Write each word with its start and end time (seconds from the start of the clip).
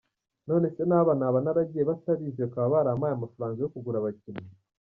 Nonese 0.47 0.81
naba 0.89 1.11
naragiye 1.19 1.83
batabizi 1.89 2.39
bakaba 2.43 2.67
barampaye 2.73 3.13
amafaranga 3.13 3.59
yo 3.63 3.69
kugura 3.73 3.97
abakinnyi?. 3.99 4.53